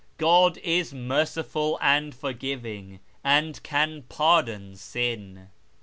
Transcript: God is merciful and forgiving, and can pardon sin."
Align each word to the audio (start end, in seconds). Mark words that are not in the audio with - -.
God 0.17 0.57
is 0.63 0.95
merciful 0.95 1.77
and 1.79 2.15
forgiving, 2.15 3.01
and 3.23 3.61
can 3.61 4.01
pardon 4.09 4.75
sin." 4.75 5.51